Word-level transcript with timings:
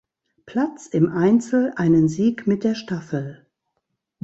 Platz 0.47 0.87
im 0.87 1.11
Einzel 1.11 1.73
einen 1.75 2.07
Sieg 2.09 2.47
mit 2.47 2.63
der 2.63 2.73
Staffel. 2.73 3.45